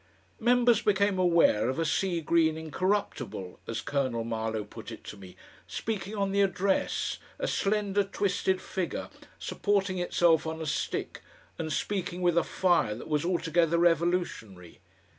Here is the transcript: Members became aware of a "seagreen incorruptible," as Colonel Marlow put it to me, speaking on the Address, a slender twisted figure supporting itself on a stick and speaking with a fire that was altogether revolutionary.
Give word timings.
Members 0.39 0.81
became 0.81 1.19
aware 1.19 1.69
of 1.69 1.77
a 1.77 1.85
"seagreen 1.85 2.57
incorruptible," 2.57 3.59
as 3.67 3.81
Colonel 3.81 4.23
Marlow 4.23 4.63
put 4.63 4.91
it 4.91 5.03
to 5.03 5.15
me, 5.15 5.35
speaking 5.67 6.15
on 6.15 6.31
the 6.31 6.41
Address, 6.41 7.19
a 7.37 7.47
slender 7.47 8.03
twisted 8.03 8.59
figure 8.63 9.09
supporting 9.37 9.99
itself 9.99 10.47
on 10.47 10.59
a 10.59 10.65
stick 10.65 11.21
and 11.59 11.71
speaking 11.71 12.23
with 12.23 12.35
a 12.35 12.43
fire 12.43 12.95
that 12.95 13.09
was 13.09 13.23
altogether 13.23 13.77
revolutionary. 13.77 14.79